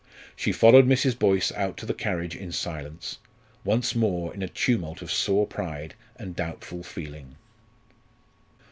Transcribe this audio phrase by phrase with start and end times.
[0.35, 1.19] She followed Mrs.
[1.19, 3.19] Boyce out to the carriage in silence
[3.63, 7.35] once more in a tumult of sore pride and doubtful feeling.